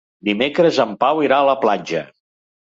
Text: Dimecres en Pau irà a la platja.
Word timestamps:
Dimecres 0.27 0.79
en 0.85 0.95
Pau 1.03 1.21
irà 1.27 1.39
a 1.43 1.47
la 1.51 1.55
platja. 1.67 2.03